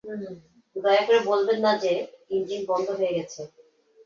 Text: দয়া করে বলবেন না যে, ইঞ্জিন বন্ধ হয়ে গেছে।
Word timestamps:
দয়া 0.75 1.03
করে 1.07 1.19
বলবেন 1.21 1.57
না 1.65 1.71
যে, 1.77 1.93
ইঞ্জিন 2.29 2.61
বন্ধ 2.67 2.87
হয়ে 2.91 3.15
গেছে। 3.17 3.41